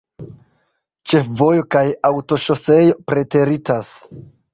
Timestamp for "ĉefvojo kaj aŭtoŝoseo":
1.11-2.97